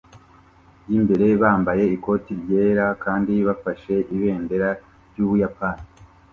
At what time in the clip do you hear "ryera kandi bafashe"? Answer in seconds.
2.41-3.95